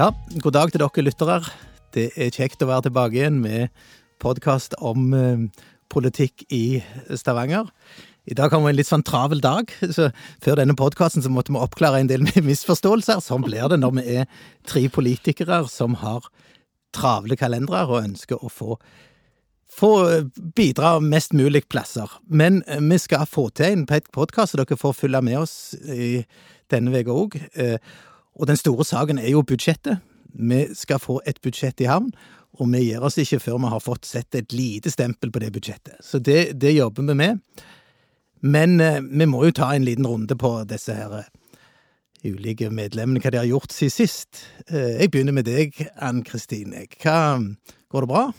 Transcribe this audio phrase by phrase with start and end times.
[0.00, 1.34] Ja, god dag til dere lyttere.
[1.92, 3.68] Det er kjekt å være tilbake igjen med
[4.22, 5.42] podkast om eh,
[5.92, 6.80] politikk i
[7.20, 7.68] Stavanger.
[8.24, 10.08] I dag har vi en litt sånn travel dag, så
[10.40, 13.20] før denne podkasten måtte vi oppklare en del misforståelser.
[13.20, 16.32] Sånn blir det når vi er tre politikere som har
[16.96, 18.80] travle kalendere og ønsker å få,
[19.68, 19.94] få
[20.56, 22.08] bidra mest mulig plasser.
[22.24, 26.14] Men eh, vi skal få til en podkast, så dere får følge med oss i
[26.72, 27.42] denne uka òg.
[28.38, 30.00] Og den store saken er jo budsjettet.
[30.30, 32.12] Vi skal få et budsjett i havn,
[32.60, 35.52] og vi gir oss ikke før vi har fått sett et lite stempel på det
[35.54, 35.98] budsjettet.
[36.04, 37.40] Så det, det jobber vi med.
[38.40, 41.28] Men eh, vi må jo ta en liten runde på disse her eh,
[42.24, 44.44] ulike medlemmene, hva de har gjort siden sist.
[44.68, 46.86] Eh, jeg begynner med deg, Ann Kristine.
[46.88, 48.30] Går det bra?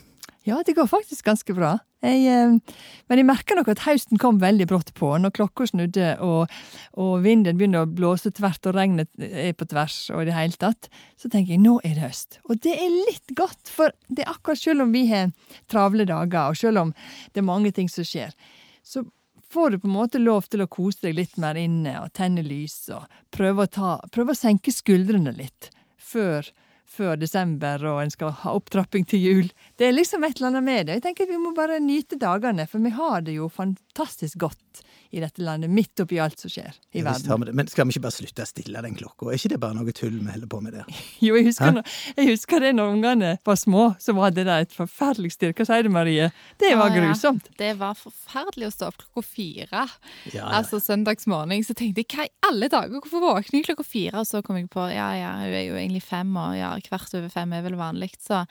[0.44, 1.76] Ja, det går faktisk ganske bra.
[2.02, 5.12] Jeg, eh, men jeg merker nok at høsten kom veldig brått på.
[5.22, 6.50] Når klokka snudde og,
[6.98, 10.58] og, vinden begynner å blåse tvert og regnet er på tvers og i det hele
[10.58, 12.40] tatt, så tenker jeg nå er det høst.
[12.50, 15.30] Og det er litt godt, for det er akkurat selv om vi har
[15.70, 16.94] travle dager, og selv om
[17.30, 18.34] det er mange ting som skjer,
[18.82, 19.04] så
[19.52, 22.42] får du på en måte lov til å kose deg litt mer inne og tenne
[22.42, 25.70] lys og prøve å, ta, prøve å senke skuldrene litt
[26.02, 26.48] før
[26.92, 29.52] før desember, og en skal ha opptrapping til jul.
[29.80, 30.98] Det er liksom et eller annet med det.
[31.00, 35.20] Jeg tenker Vi må bare nyte dagene, for vi har det jo fantastisk godt i
[35.20, 37.50] dette landet, midt oppi alt som skjer i ja, verden.
[37.52, 39.28] Men skal vi ikke bare slutte å stille den klokka?
[39.28, 40.86] Er ikke det bare noe tull vi holder på med der?
[41.26, 44.64] jo, jeg husker, når, jeg husker, det når ungene var små, så var det der
[44.64, 45.52] et forferdelig styr.
[45.52, 46.30] Hva sier du, Marie?
[46.62, 47.50] Det var ja, grusomt.
[47.52, 47.58] Ja.
[47.60, 49.84] Det var forferdelig å stå opp klokka fire.
[50.32, 51.60] Ja, altså søndagsmorgen.
[51.68, 54.24] Så tenkte jeg hva i alle dager, hvorfor våkner jeg klokka fire?
[54.24, 57.14] Og så kom jeg på ja ja, hun er jo egentlig fem, og ja, kvart
[57.18, 58.12] over fem er vel vanlig.
[58.22, 58.42] Så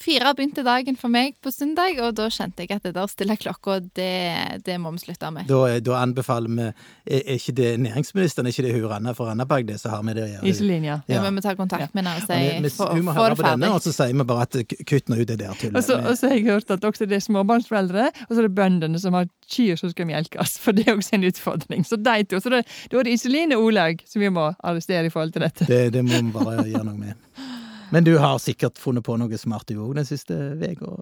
[0.00, 3.36] fire begynte dagen for meg på søndag, og da kjente jeg at det der stille
[3.40, 5.48] klokka, det, det må vi slutte med.
[5.50, 6.70] Da, da anbefaler vi
[7.04, 10.04] Er, er ikke det næringsministeren, er ikke det hun Ranna for Randaberg, det som har
[10.06, 10.48] med det å gjøre?
[10.48, 10.98] Iselin, ja.
[11.10, 11.20] ja.
[11.24, 13.82] vi vi ta kontakt med henne og si få Hun må høre på denne, og
[13.84, 15.76] så sier vi bare at kutt nå ut det der tullet.
[15.76, 19.00] Og så har jeg hørt at også det er småbarnsforeldre, og så er det bøndene
[19.02, 21.84] som har kyr som skal melkes, for det er også en utfordring.
[21.88, 22.40] Så de to.
[22.40, 25.68] Så da er det Iselin og Olaug som vi må arrestere i forhold til dette.
[25.68, 27.20] Det, det må vi bare gjøre noe med.
[27.94, 30.96] Men du har sikkert funnet på noe smart du òg den siste uka?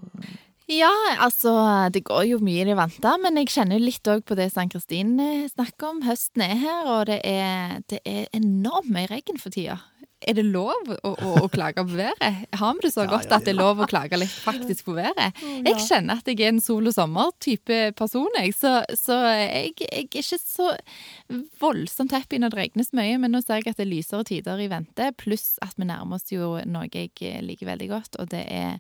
[0.71, 0.93] Ja,
[1.25, 1.53] altså
[1.93, 4.63] det går jo mye i det vante, men jeg kjenner litt òg på det som
[4.63, 6.03] Ann-Kristin eh, snakker om.
[6.07, 9.81] Høsten er her, og det er, det er enormt mye regn for tida.
[10.29, 12.45] Er det lov å, å, å, klage på været?
[12.59, 15.39] Har vi det så godt at det er lov å klage litt faktisk på været?
[15.43, 18.55] Jeg kjenner at jeg er en sol og sommer-type person, jeg.
[18.57, 20.69] Så, så jeg, jeg, er ikke så
[21.63, 24.63] voldsomt happy når det regnes mye, men nå ser jeg at det er lysere tider
[24.63, 28.45] i vente, pluss at vi nærmer oss jo noe jeg liker veldig godt, og det
[28.53, 28.79] er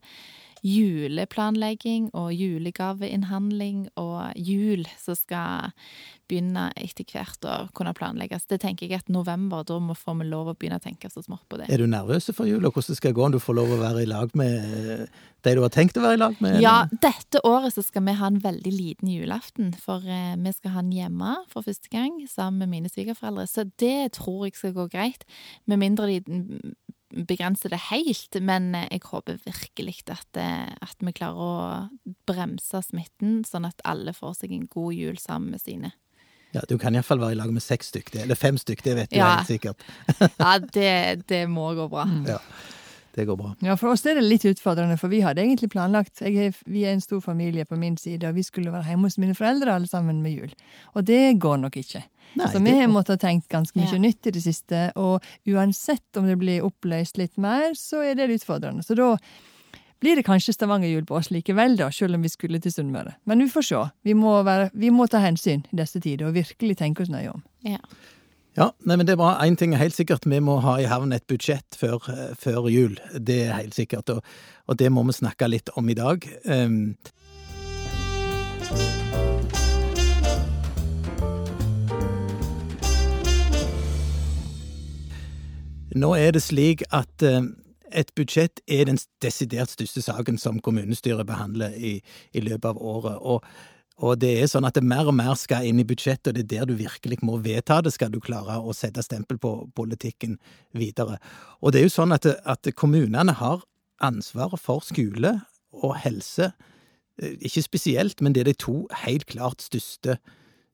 [0.62, 5.72] juleplanlegging og julegaveinnhandling og jul som skal
[6.30, 8.46] begynne etter hvert å kunne planlegges.
[8.48, 11.24] Det tenker jeg at november, da må får vi lov å begynne å tenke så
[11.24, 11.68] smått på det.
[11.68, 13.80] Er du nervøs for jul, og hvordan skal det gå om du får lov å
[13.82, 15.04] være i lag med
[15.42, 16.60] de du har tenkt å være i lag med?
[16.62, 20.76] Ja, dette året så skal vi ha en veldig liten julaften, for eh, vi skal
[20.76, 23.48] ha den hjemme for første gang sammen med mine svigerforeldre.
[23.50, 25.26] Så det tror jeg skal gå greit,
[25.66, 26.22] med mindre de
[27.12, 33.42] begrense det helt, men jeg håper virkelig at, eh, at, vi klarer å bremse smitten,
[33.48, 35.92] sånn at alle får seg en god jul sammen med sine.
[36.52, 39.10] Ja, Du kan iallfall være i lag med seks stykker, eller fem stykker, det vet
[39.10, 39.30] du ja.
[39.38, 39.84] helt sikkert.
[40.38, 42.04] ja, det, det, må gå bra.
[42.34, 42.40] Ja,
[43.14, 43.52] det går bra.
[43.60, 46.96] Ja, For oss er det litt utfordrende, for vi hadde egentlig planlagt jeg, Vi er
[46.96, 49.90] en stor familie på min side, og vi skulle være hjemme hos mine foreldre alle
[49.90, 50.54] sammen med jul.
[50.96, 52.04] Og det går nok ikke.
[52.40, 54.00] Nei, så vi har måttet ha tenkt ganske mye ja.
[54.00, 58.30] nytt i det siste, og uansett om det blir oppløst litt mer, så er det
[58.32, 58.84] utfordrende.
[58.86, 59.14] Så da
[60.02, 63.14] blir det kanskje Stavanger-jul på oss likevel, da, selv om vi skulle til Sunnmøre.
[63.28, 63.82] Men vi får se.
[64.02, 67.36] Vi må, være, vi må, ta hensyn i disse tider, og virkelig tenke oss nøye
[67.36, 67.44] om.
[67.68, 67.78] Ja.
[68.52, 69.32] Ja, nei, men det er bra.
[69.40, 72.04] Én ting er helt sikkert, vi må ha i havn et budsjett før,
[72.36, 72.98] før jul.
[73.16, 74.20] Det er helt sikkert, og,
[74.68, 76.26] og, det må vi snakke litt om i dag.
[76.44, 76.96] Um,
[85.96, 87.42] Nå er det slik at eh,
[87.92, 91.98] et budsjett er den desidert største saken som kommunestyret behandler i,
[92.32, 93.18] i løpet av året.
[93.20, 93.44] Og,
[94.00, 96.42] og, det er sånn at det mer og mer skal inn i budsjettet, og det
[96.44, 100.38] er der du virkelig må vedta det, skal du klare å sette stempel på politikken
[100.72, 101.18] videre.
[101.60, 103.64] Og det er jo sånn at, at kommunene har
[104.02, 105.36] ansvaret for skole
[105.72, 106.52] og helse.
[107.20, 110.18] Eh, ikke spesielt, men det er de to helt klart største,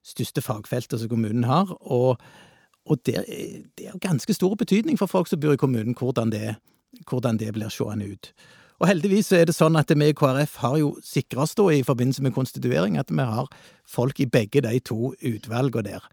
[0.06, 1.74] største fagfeltene som kommunen har.
[1.80, 2.20] og
[2.88, 3.24] og det,
[3.78, 6.54] det er ganske stor betydning for folk som bor i kommunen, hvordan det,
[7.10, 8.32] hvordan det blir seende ut.
[8.78, 11.84] Og heldigvis er det sånn at vi i KrF har jo sikra oss da i
[11.86, 13.48] forbindelse med konstituering at vi har
[13.88, 16.10] folk i begge de to utvalgene der.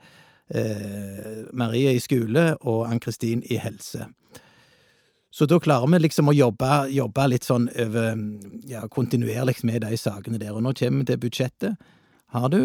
[0.49, 4.07] Eh, Marie i skole og Ann-Kristin i helse.
[5.35, 8.15] Så da klarer vi liksom å jobbe, jobbe litt sånn over
[8.69, 10.53] ja, kontinuerlig med de sakene der.
[10.55, 11.89] Og nå kommer vi til budsjettet.
[12.35, 12.59] Har du,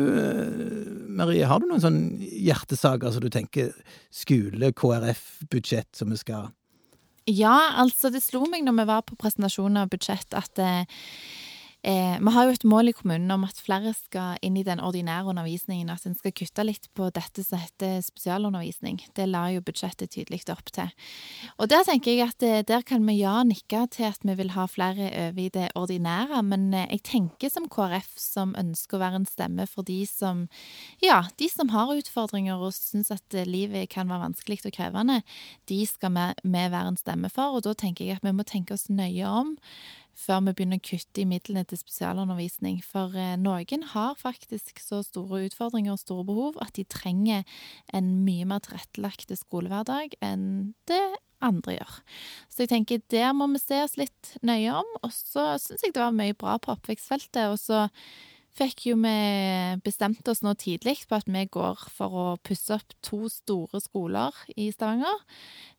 [1.11, 3.75] Marie, har du noen sånn hjertesaker som du tenker
[4.15, 6.49] skole, KrF-budsjett som vi skal
[7.29, 11.05] Ja, altså det slo meg når vi var på presentasjonen av budsjett at eh,
[11.83, 14.83] Eh, vi har jo et mål i kommunen om at flere skal inn i den
[14.85, 18.99] ordinære undervisningen, at en skal kutte litt på dette som heter spesialundervisning.
[19.17, 20.91] Det la jo budsjettet tydelig opp til.
[21.57, 24.53] Og der tenker jeg at eh, der kan vi ja nikke til at vi vil
[24.57, 29.05] ha flere over i det ordinære, men eh, jeg tenker som KrF som ønsker å
[29.05, 30.47] være en stemme for de som
[31.01, 35.23] ja, de som har utfordringer og syns at eh, livet kan være vanskelig og krevende,
[35.71, 36.29] de skal vi,
[36.61, 39.57] være en stemme for, og da tenker jeg at vi må tenke oss nøye om
[40.21, 42.81] før vi begynner å kutte i midlene til spesialundervisning.
[42.85, 47.47] For eh, noen har faktisk så store utfordringer og store behov at de trenger
[47.97, 50.47] en mye mer tilrettelagt skolehverdag enn
[50.91, 51.03] det
[51.45, 52.01] andre gjør.
[52.53, 54.97] Så jeg tenker der må vi se oss litt nøye om.
[55.01, 57.47] Og så syns jeg det var mye bra på oppvekstfeltet.
[57.49, 57.87] Og så
[58.59, 59.17] fikk jo vi
[59.85, 64.37] bestemt oss nå tidlig på at vi går for å pusse opp to store skoler
[64.57, 65.23] i Stavanger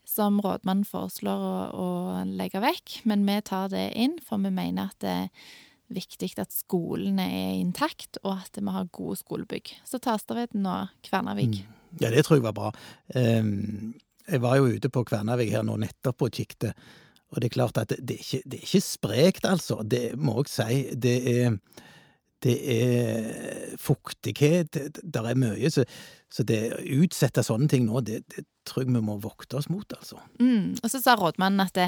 [0.07, 1.89] som rådmannen foreslår å, å,
[2.27, 5.51] legge vekk, men vi tar det inn, for vi mener at det er
[5.91, 9.73] viktig at skolene er intakt, og at vi har gode skolebygg.
[9.87, 11.61] Så Tastaveden og Kvernavik.
[11.61, 11.77] Mm.
[12.01, 12.71] Ja, det tror jeg var bra.
[13.15, 13.93] Um,
[14.27, 16.71] jeg var jo ute på Kvernavik her nå nettopp og kikket,
[17.31, 19.79] og det er klart at det, er, ikke, det er ikke sprekt, altså.
[19.87, 20.79] Det må jeg si.
[20.99, 21.55] Det er
[22.41, 25.69] det er fuktighet, det er mye.
[25.71, 25.85] Så,
[26.31, 29.67] så det å utsette sånne ting nå, det, det, tror jeg vi må vokte oss
[29.71, 30.19] mot, altså.
[30.39, 30.77] Mm.
[30.79, 31.87] Og så sa rådmannen at det,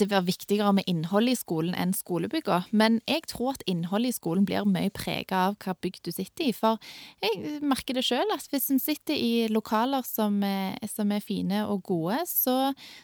[0.00, 2.60] det var viktigere med innhold i skolen enn skolebygga.
[2.76, 6.50] Men jeg tror at innholdet i skolen blir mye prega av hva bygg du sitter
[6.50, 6.52] i.
[6.56, 6.80] For
[7.24, 11.64] jeg merker det sjøl, at hvis en sitter i lokaler som er, som er fine
[11.64, 12.58] og gode, så,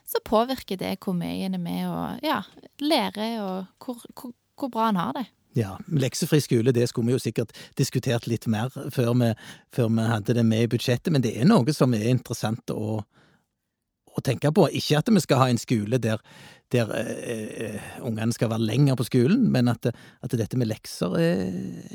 [0.05, 2.43] så, påvirker det hvor mye en er med og ja,
[2.85, 5.27] lærer, og hvor, hvor, hvor bra en har det.
[5.59, 9.33] Ja, leksefri skole det skulle vi jo sikkert diskutert litt mer før vi,
[9.75, 13.01] før vi, hadde det med i budsjettet, men det er noe som er interessant å,
[13.03, 14.69] å tenke på.
[14.79, 16.23] Ikke at vi skal ha en skole der,
[16.71, 21.47] der uh, ungene skal være lenger på skolen, men at, at, dette med lekser er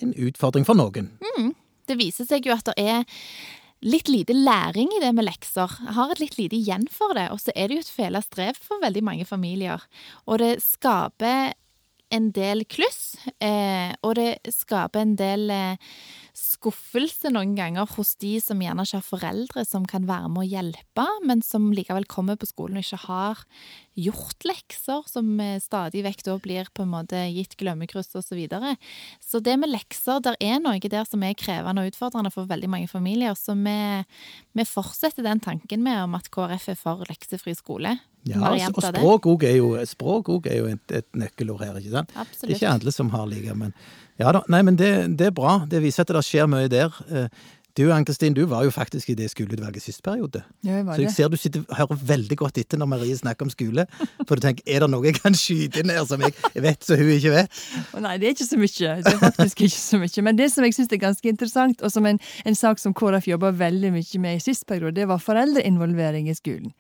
[0.03, 1.13] en utfordring for noen.
[1.23, 1.53] Mm.
[1.87, 3.05] Det viser seg jo at det er
[3.85, 5.71] litt lite læring i det med lekser.
[5.85, 8.21] Jeg har et litt lite igjen for det, og så er det jo et fela
[8.23, 9.83] strev for veldig mange familier.
[10.25, 11.53] Og det skaper
[12.13, 15.95] en del kluss, eh, og det skaper en del eh,
[16.35, 20.49] skuffelse noen ganger hos de som gjerne ikke har foreldre som kan være med å
[20.49, 23.43] hjelpe, men som likevel kommer på skolen og ikke har
[23.95, 28.25] gjort lekser, som eh, stadig vekk da blir på en måte gitt glemmekryss osv.
[28.25, 28.73] Så, videre.
[29.23, 32.71] så det med lekser, der er noe der som er krevende og utfordrende for veldig
[32.71, 33.77] mange familier, så vi,
[34.57, 37.95] vi fortsetter den tanken med om at KrF er for leksefri skole.
[38.25, 42.15] Ja, og språk òg er jo, språk er jo et, et nøkkelord her, ikke sant?
[42.15, 42.47] Absolutt.
[42.47, 43.75] Det er ikke alle som har like, men
[44.19, 44.41] ja da.
[44.49, 45.59] Nei, men det, det, er bra.
[45.69, 46.93] Det viser at det skjer mye der.
[47.11, 47.27] Eh,
[47.75, 50.39] du Ann-Kristin, du var jo faktisk i det skoleutvalget sist periode.
[50.63, 53.43] Ja, jeg var Så jeg ser du sitter, hører veldig godt etter når Marie snakker
[53.43, 53.83] om skole.
[54.21, 56.95] For du tenker, er det noe jeg kan skyte inn her som jeg vet så
[56.95, 57.59] hun ikke vet?
[57.99, 58.95] Nei, det er ikke så mye.
[59.03, 60.23] Det er faktisk ikke så mye.
[60.29, 63.27] Men det som jeg syns er ganske interessant, og som en, en sak som KrF
[63.27, 66.71] jobba veldig mye med i sist periode, det var foreldreinvolvering i skolen.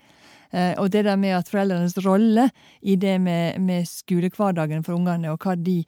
[0.51, 2.49] Eh, og det der med at foreldrenes rolle
[2.81, 5.81] i det med, med skolehverdagen for ungene, og hva de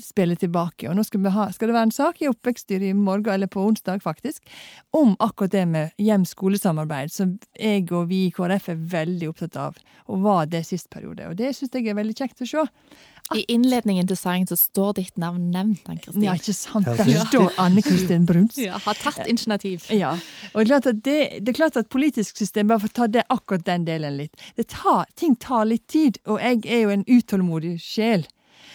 [0.00, 0.88] spiller tilbake.
[0.88, 3.62] Og nå skal, ha, skal det være en sak i oppvekststyret i morgen, eller på
[3.62, 4.42] onsdag faktisk,
[4.96, 9.78] om akkurat det med hjem-skole-samarbeid, som jeg og vi i KrF er veldig opptatt av,
[10.10, 11.28] og var det sist periode.
[11.30, 12.66] Og det syns jeg er veldig kjekt å se.
[13.32, 16.26] I innledningen til sangen så står ditt navn nevnt, Ann-Kristin.
[16.26, 16.90] Ja, ikke sant.
[16.98, 18.58] Der står Anne-Kristin Bruns.
[18.60, 19.86] Ja, har tatt initiativ.
[19.88, 20.12] Ja.
[20.52, 23.24] Og det er, det, det er klart at politisk system, bare for å ta det,
[23.32, 27.04] akkurat den delen litt det tar, Ting tar litt tid, og jeg er jo en
[27.08, 28.26] utålmodig sjel.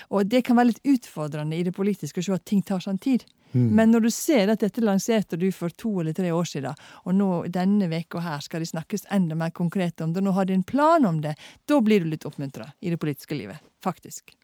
[0.10, 2.98] Og det kan være litt utfordrende i det politiske å se at ting tar sånn
[2.98, 3.28] tid.
[3.52, 3.70] Mm.
[3.76, 7.16] Men når du ser at dette lanserte du for to eller tre år siden, og
[7.18, 10.50] nå denne veka her skal det snakkes enda mer konkret om det, og nå har
[10.50, 11.36] de en plan om det,
[11.70, 13.62] da blir du litt oppmuntra i det politiske livet.
[13.84, 14.36] Faktisk.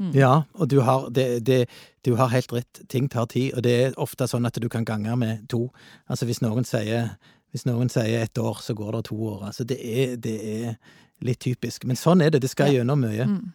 [0.00, 0.10] Mm.
[0.16, 1.60] Ja, og du har, det, det,
[2.04, 2.82] du har, helt rett.
[2.90, 5.68] Ting tar tid, og det er ofte sånn at du kan gange med to.
[6.10, 7.14] Altså hvis noen sier,
[7.54, 9.46] hvis noen sier et år, så går det to år.
[9.52, 10.76] Altså det er, det er
[11.24, 11.86] litt typisk.
[11.86, 12.42] Men sånn er det.
[12.44, 13.28] Det skal gjennom mye.
[13.30, 13.52] Mm.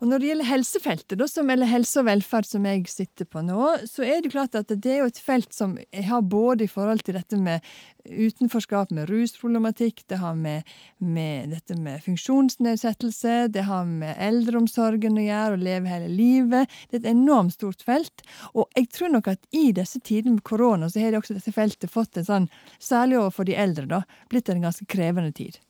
[0.00, 4.06] Og når det gjelder helsefeltet, eller helse og velferd, som jeg sitter på nå, så
[4.06, 7.04] er det klart at det er jo et felt som jeg har både i forhold
[7.04, 7.60] til dette med
[8.08, 10.64] utenforskap, med rusproblematikk, det har med,
[11.04, 16.80] med dette med funksjonsnedsettelse, det har med eldreomsorgen å gjøre, å leve hele livet.
[16.88, 18.24] Det er et enormt stort felt.
[18.54, 21.52] Og jeg tror nok at i disse tider med korona, så har det også dette
[21.52, 25.60] feltet fått en sånn, særlig overfor de eldre, da, blitt en ganske krevende tid.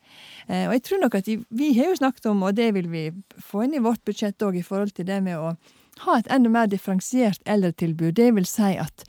[0.46, 3.04] Eh, og jeg tror nok at vi, har jo snakket om, og det vil vi
[3.38, 5.54] få inn i vårt budsjett òg, i forhold til det med å
[6.06, 8.16] ha et enda mer differensiert eldretilbud.
[8.16, 9.04] Det vil si at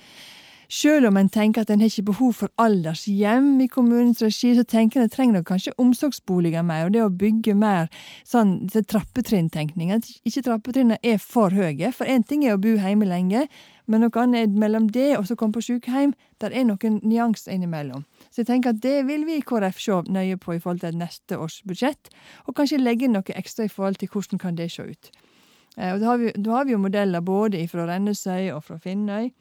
[0.71, 4.63] selv om en tenker at en har ikke behov for aldershjem i kommunens regi, så
[4.63, 7.89] tenker en at en trenger kanskje omsorgsboliger mer, og det å bygge mer
[8.27, 9.91] sånn trappetrinntenkning.
[9.91, 11.91] At ikke trappetrinnene er for høye.
[11.91, 13.47] For én ting er å bo hjemme lenge,
[13.91, 16.15] men noe annet er mellom det og så komme på sykehjem.
[16.39, 18.07] Der er noen nyanser innimellom.
[18.31, 20.97] Så jeg tenker at det vil vi i KrF se nøye på i forhold til
[20.97, 22.11] neste års budsjett,
[22.47, 25.11] og kanskje legge inn noe ekstra i forhold til hvordan kan det se ut.
[25.77, 28.79] Eh, og da har vi, da har vi jo modeller både fra Rennesøy og fra
[28.79, 29.31] Finnøy.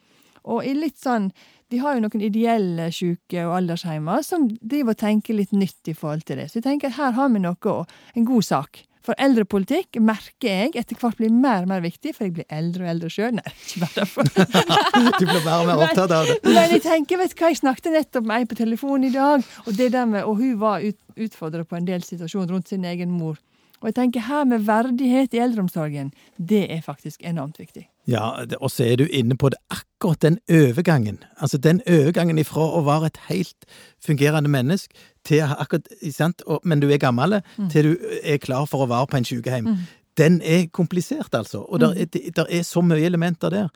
[0.51, 1.29] Og i litt sånn
[1.71, 5.93] De har jo noen ideelle syke- og aldersheimer som driver og tenker litt nytt i
[5.95, 6.49] forhold til det.
[6.51, 7.75] Så jeg tenker at her har vi noe,
[8.11, 8.81] en god sak.
[9.05, 12.85] For eldrepolitikk merker jeg etter hvert blir mer og mer viktig, for jeg blir eldre
[12.85, 13.33] og eldre sjøl.
[13.37, 14.29] Nei, ikke bare derfor.
[15.19, 16.37] du blir mer og mer opptatt av det.
[16.45, 19.47] Men jeg tenker, vet du hva, jeg snakket nettopp med ei på telefonen i dag,
[19.65, 22.85] og det der med, og hun var ut, utfordra på en del situasjoner rundt sin
[22.85, 23.41] egen mor.
[23.81, 27.87] Og jeg tenker her med verdighet i eldreomsorgen, det er faktisk enormt viktig.
[28.09, 31.17] Ja, og så er du inne på det akkurat den overgangen.
[31.41, 33.65] Altså den overgangen ifra å være et helt
[34.05, 34.93] fungerende menneske
[35.27, 36.43] til akkurat, sant?
[36.63, 37.69] Men du er gammel, mm.
[37.73, 39.67] til du er klar for å være på en sykehjem.
[39.71, 39.89] Mm.
[40.17, 41.63] Den er komplisert, altså.
[41.63, 41.99] Og mm.
[42.13, 43.69] det, der er så mye elementer der.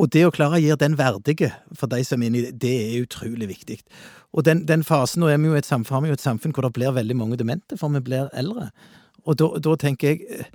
[0.00, 2.74] Og det å klare å gi den verdige for de som er inni det, det
[2.86, 3.80] er utrolig viktig.
[4.32, 6.74] Og den, den fasen, nå er vi jo et samfunn, jo et samfunn hvor det
[6.78, 8.70] blir veldig mange demente, for vi blir eldre.
[9.26, 10.46] Og da, da tenker jeg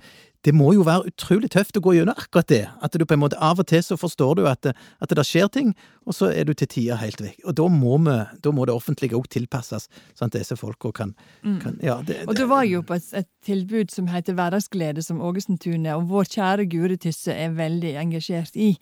[0.46, 2.62] det må jo være utrolig tøft å gå gjennom akkurat det.
[2.84, 5.24] At du på en måte Av og til så forstår du at, det, at det
[5.26, 5.72] skjer ting,
[6.06, 7.40] og så er du til tider helt vekk.
[7.50, 11.16] Og da må, vi, da må det offentlige òg tilpasses, sånn at disse folka kan,
[11.42, 11.56] mm.
[11.64, 15.18] kan, ja, det, Og du var jo på et, et, tilbud som heter Hverdagsglede, som
[15.22, 18.72] Ågesentunet og vår kjære Guri Tysse er veldig engasjert i,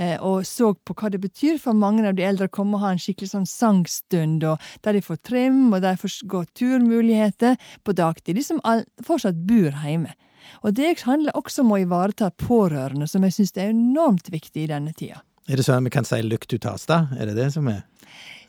[0.00, 2.84] eh, og så på hva det betyr for mange av de eldre å komme og
[2.86, 6.42] ha en skikkelig sånn sangstund, og der de får trim, og der de får gå
[6.56, 10.16] turmuligheter på dagtid, de som all, fortsatt bor hjemme.
[10.62, 14.70] Og det handler også om å ivareta pårørende, som jeg syns er enormt viktig i
[14.70, 15.22] denne tida.
[15.50, 17.08] Er det sånn vi kan si 'lykt ut Tasta'?
[17.18, 17.82] Er det det som er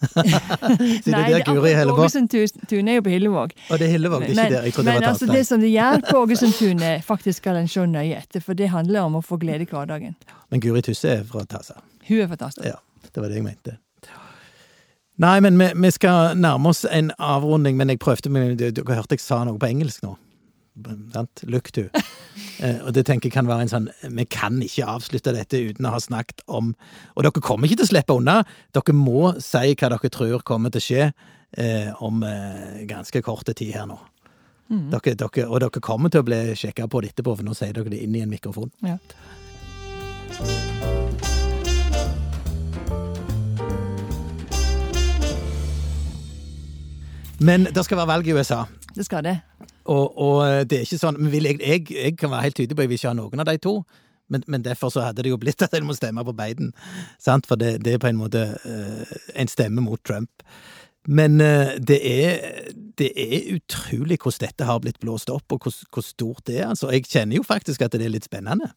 [0.15, 1.13] Nei, det
[1.45, 3.53] er Ågesundtun er jo på Hillevåg.
[3.69, 4.63] Og det er Hillevåg, ikke der.
[4.65, 7.69] Jeg trodde men det var altså, det som de gjør på Ågesundtunet, faktisk skal en
[7.69, 10.15] se nøye etter, for det handler om å få glede i hverdagen.
[10.49, 11.77] Men Guri Tusse er fra Tasa?
[12.07, 12.65] Hun er fra Tasa.
[12.65, 13.77] Ja, det var det jeg mente.
[15.21, 19.21] Nei, men vi, vi skal nærme oss en avrunding, men jeg prøvde Dere hørte jeg
[19.21, 20.15] sa noe på engelsk nå?
[21.13, 21.43] Sant?
[21.43, 21.89] Look to.
[22.61, 25.87] Eh, og det tenker jeg kan være en sånn Vi kan ikke avslutte dette uten
[25.87, 26.69] å ha snakket om
[27.15, 28.43] Og dere kommer ikke til å slippe unna.
[28.71, 31.09] Dere må si hva dere tror kommer til å skje
[31.57, 33.97] eh, om eh, ganske kort tid her nå.
[34.71, 34.87] Mm.
[34.93, 37.73] Dere, dere, og dere kommer til å bli sjekka på det etterpå, for nå sier
[37.75, 38.71] dere det inn i en mikrofon.
[38.85, 38.95] Ja.
[47.41, 48.63] Men det skal være valg i USA.
[48.95, 49.39] Det skal det.
[49.91, 52.77] Og, og, eh, det er ikke sånn men jeg, jeg, jeg, kan være helt tydelig
[52.77, 53.75] på at jeg vil ikke ha noen av de to.
[54.31, 56.71] Men, men, derfor så hadde det jo blitt at en må stemme på Biden.
[57.19, 57.49] Sant?
[57.49, 60.45] For det, det er på en måte uh, en stemme mot Trump.
[61.03, 62.69] Men uh, det, er,
[63.01, 66.69] det er utrolig hvordan dette har blitt blåst opp, og hvor, hvor stort det er.
[66.69, 68.71] Altså, jeg kjenner jo faktisk at det er litt spennende.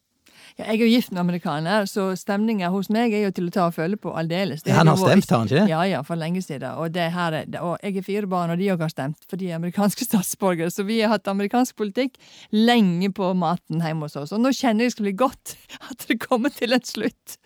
[0.55, 3.53] Ja, jeg er jo gift med amerikaner, så stemninga hos meg er jo til å
[3.53, 4.63] ta og føle på aldeles.
[4.67, 5.65] Ja, han har stemt, har han ikke?
[5.71, 6.67] Ja, ja, for lenge siden.
[6.79, 9.49] Og, det her, og jeg er fire barn, og de òg har stemt, for de
[9.51, 10.71] er amerikanske statsborgere.
[10.71, 12.19] Så vi har hatt amerikansk politikk
[12.55, 14.35] lenge på maten hjemme hos oss.
[14.35, 15.55] Og nå kjenner jeg det skal bli godt
[15.91, 17.37] at det kommer til en slutt.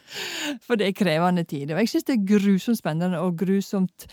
[0.66, 1.76] For det er krevende tider.
[1.78, 4.08] Og jeg syns det er grusomt spennende og grusomt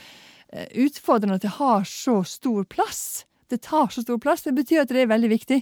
[0.53, 3.27] eh, utfordrende at det har så stor plass.
[3.51, 4.43] Det tar så stor plass.
[4.43, 5.61] Det betyr at det er veldig viktig.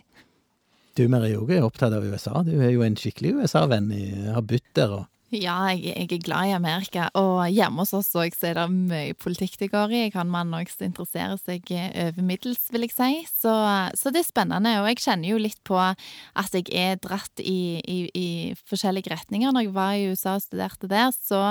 [0.94, 2.44] Du Marie Åge er opptatt av USA.
[2.46, 3.88] Du er jo en skikkelig USA-venn.
[4.30, 7.08] Har bodd der og ja, jeg, jeg, er glad i Amerika.
[7.18, 10.02] Og hjemme hos oss òg er det mye politikk det går i.
[10.04, 13.10] Jeg har en mann òg som interesserer seg over middels, vil jeg si.
[13.30, 13.54] Så,
[13.98, 14.76] så, det er spennende.
[14.82, 18.28] Og jeg kjenner jo litt på at jeg er dratt i, i, i,
[18.68, 19.54] forskjellige retninger.
[19.54, 21.42] Når jeg var i USA og studerte der, så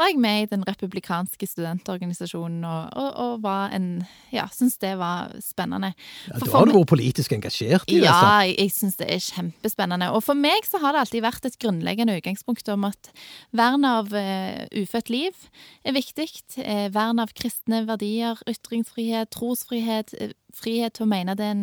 [0.00, 3.90] var jeg med i den republikanske studentorganisasjonen og, og, og var en
[4.32, 5.92] Ja, syns det var spennende.
[6.28, 8.08] Ja, du har du vært politisk engasjert i USA?
[8.08, 10.10] Ja, jeg, jeg syns det er kjempespennende.
[10.16, 13.11] Og for meg så har det alltid vært et grunnleggende utgangspunkt om at
[13.56, 15.48] Vern av eh, ufødt liv
[15.84, 16.28] er viktig.
[16.60, 21.62] Eh, vern av kristne verdier, ytringsfrihet, trosfrihet, eh, frihet til å mene det en,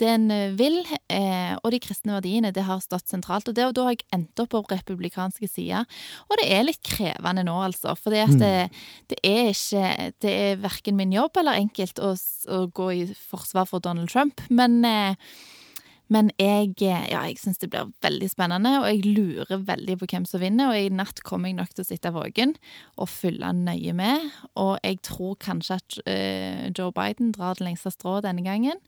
[0.00, 0.26] det en
[0.58, 0.82] vil.
[1.64, 3.48] og de kristne verdiene, det har stått sentralt.
[3.48, 5.88] Og, det, og da har jeg endt opp på republikanske sider.
[6.28, 7.94] Og det er litt krevende nå, altså.
[7.96, 8.68] For det, mm.
[9.08, 12.12] det, er ikke Det er verken min jobb eller enkelt å,
[12.52, 14.44] å gå i forsvar for Donald Trump.
[14.52, 14.84] Men
[16.12, 20.08] Men jeg, eh, ja, jeg syns det blir veldig spennende, og jeg lurer veldig på
[20.10, 20.72] hvem som vinner.
[20.72, 22.54] Og i natt kommer jeg nok til å sitte våken
[22.98, 24.28] og følge nøye med.
[24.60, 28.82] Og jeg tror kanskje at uh, Joe Biden drar det lengste strået denne gangen.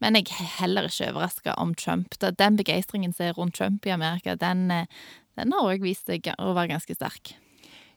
[0.00, 2.16] Men jeg er heller ikke overraska om Trump.
[2.20, 4.70] Den begeistringen som er rundt Trump i Amerika, den,
[5.36, 7.34] den har òg vist seg å være ganske sterk.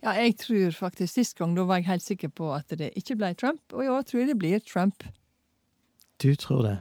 [0.03, 3.15] Ja, jeg tror faktisk Sist gang da var jeg helt sikker på at det ikke
[3.21, 5.05] ble Trump, og i år tror jeg det blir Trump.
[6.19, 6.77] Du tror det.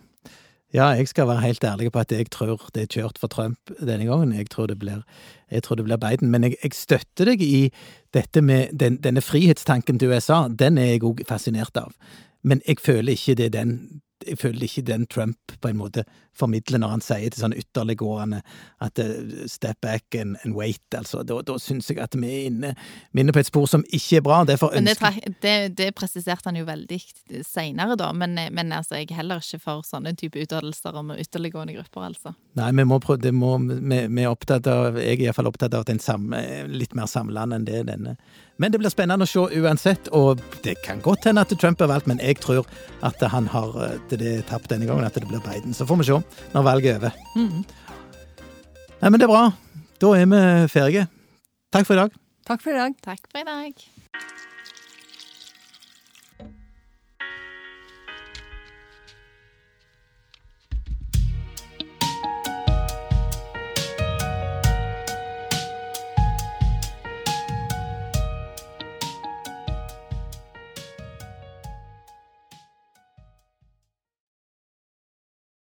[0.72, 3.72] Ja, jeg skal være helt ærlig på at jeg tror det er kjørt for Trump
[3.76, 4.32] denne gangen.
[4.32, 5.02] Jeg tror det blir,
[5.62, 6.30] tror det blir Biden.
[6.32, 7.70] Men jeg, jeg, støtter deg i
[8.16, 10.46] dette med den, denne frihetstanken til USA.
[10.48, 11.92] Den er jeg òg fascinert av.
[12.42, 13.76] Men jeg føler ikke det er den
[14.26, 16.04] jeg føler ikke den Trump på en måte
[16.36, 18.40] formidler når han sier til sånne ytterliggående
[18.84, 21.22] at uh, step back and, and wait, altså.
[21.28, 22.72] Da, da syns jeg at vi er inne,
[23.12, 24.40] inne, på et spor som ikke er bra.
[24.48, 27.00] Derfor ønsker det, det, det, presiserte han jo veldig
[27.46, 28.10] seinere, da.
[28.16, 32.34] Men, men altså, jeg er heller ikke for sånne type uttalelser om ytterliggående grupper, altså.
[32.58, 35.72] Nei, vi må prøve, det må, vi, vi er opptatt av, jeg er iallfall opptatt
[35.72, 36.34] av at en sam,
[36.68, 38.12] litt mer samlende enn det denne.
[38.60, 41.88] Men det blir spennende å se uansett, og det kan godt hende at Trump har
[41.94, 42.68] valgt, men jeg tror
[43.08, 43.72] at han har
[44.10, 45.72] det, det tapt denne gangen, at det blir Biden.
[45.72, 46.20] Så får vi se
[46.52, 47.18] når valget er over.
[47.40, 47.64] Mm.
[49.00, 49.48] Nei, men det er bra.
[50.02, 50.44] Da er vi
[50.76, 51.08] ferdige.
[51.72, 52.22] Takk for i dag.
[52.46, 53.00] Takk for i dag.
[53.00, 54.01] Takk for i dag.